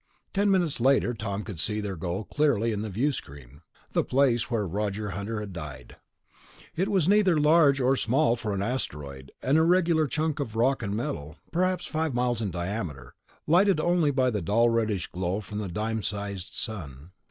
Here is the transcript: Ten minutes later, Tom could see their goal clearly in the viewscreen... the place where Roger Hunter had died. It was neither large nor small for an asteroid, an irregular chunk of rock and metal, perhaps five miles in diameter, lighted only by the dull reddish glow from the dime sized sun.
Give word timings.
Ten 0.33 0.49
minutes 0.49 0.81
later, 0.81 1.13
Tom 1.13 1.43
could 1.43 1.59
see 1.59 1.79
their 1.79 1.95
goal 1.95 2.23
clearly 2.23 2.71
in 2.71 2.81
the 2.81 2.89
viewscreen... 2.89 3.61
the 3.91 4.03
place 4.03 4.49
where 4.49 4.65
Roger 4.65 5.11
Hunter 5.11 5.39
had 5.39 5.53
died. 5.53 5.95
It 6.75 6.87
was 6.89 7.07
neither 7.07 7.39
large 7.39 7.79
nor 7.79 7.95
small 7.95 8.35
for 8.35 8.51
an 8.55 8.63
asteroid, 8.63 9.31
an 9.43 9.57
irregular 9.57 10.07
chunk 10.07 10.39
of 10.39 10.55
rock 10.55 10.81
and 10.81 10.97
metal, 10.97 11.35
perhaps 11.51 11.85
five 11.85 12.15
miles 12.15 12.41
in 12.41 12.49
diameter, 12.49 13.13
lighted 13.45 13.79
only 13.79 14.09
by 14.09 14.31
the 14.31 14.41
dull 14.41 14.69
reddish 14.69 15.05
glow 15.05 15.39
from 15.39 15.59
the 15.59 15.67
dime 15.69 16.01
sized 16.01 16.55
sun. 16.55 17.11